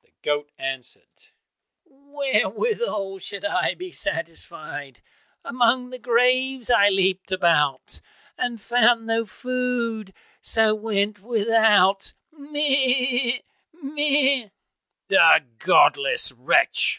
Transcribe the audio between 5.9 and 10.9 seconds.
the graves I leapt about, And found no food, so